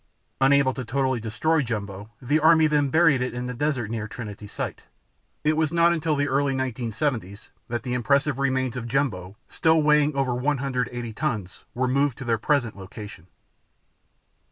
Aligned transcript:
Unable 0.41 0.73
to 0.73 0.83
totally 0.83 1.19
destroy 1.19 1.61
Jumbo, 1.61 2.09
the 2.19 2.39
Army 2.39 2.65
then 2.65 2.89
buried 2.89 3.21
it 3.21 3.35
in 3.35 3.45
the 3.45 3.53
desert 3.53 3.91
near 3.91 4.07
Trinity 4.07 4.47
Site. 4.47 4.81
It 5.43 5.55
was 5.55 5.71
not 5.71 5.93
until 5.93 6.15
the 6.15 6.27
early 6.27 6.55
1970s 6.55 7.49
that 7.67 7.83
the 7.83 7.93
impressive 7.93 8.39
remains 8.39 8.75
of 8.75 8.87
Jumbo, 8.87 9.35
still 9.47 9.79
weighing 9.83 10.15
over 10.15 10.33
180 10.33 11.13
tons, 11.13 11.65
were 11.75 11.87
moved 11.87 12.17
to 12.17 12.23
their 12.25 12.39
present 12.39 12.75
location. 12.75 13.27